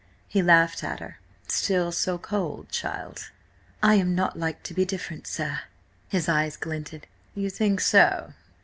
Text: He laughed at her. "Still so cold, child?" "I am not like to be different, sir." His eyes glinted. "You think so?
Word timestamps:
He 0.27 0.41
laughed 0.41 0.83
at 0.83 0.99
her. 0.99 1.19
"Still 1.47 1.91
so 1.91 2.17
cold, 2.17 2.69
child?" 2.69 3.29
"I 3.83 3.93
am 4.01 4.15
not 4.15 4.35
like 4.35 4.63
to 4.63 4.73
be 4.73 4.83
different, 4.83 5.27
sir." 5.27 5.59
His 6.09 6.27
eyes 6.27 6.57
glinted. 6.57 7.05
"You 7.35 7.51
think 7.51 7.79
so? 7.81 8.33